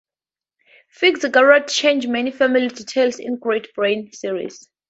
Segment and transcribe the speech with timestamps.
[0.89, 4.67] Fitzgerald changed many family details in the Great Brain series.